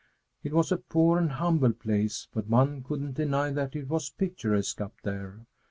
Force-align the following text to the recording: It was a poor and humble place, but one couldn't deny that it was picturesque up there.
It 0.43 0.51
was 0.51 0.71
a 0.71 0.77
poor 0.77 1.19
and 1.19 1.33
humble 1.33 1.73
place, 1.73 2.27
but 2.33 2.47
one 2.47 2.81
couldn't 2.81 3.13
deny 3.13 3.51
that 3.51 3.75
it 3.75 3.87
was 3.87 4.09
picturesque 4.09 4.81
up 4.81 4.95
there. 5.03 5.45